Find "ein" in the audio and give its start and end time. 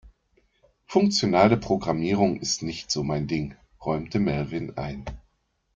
4.75-5.05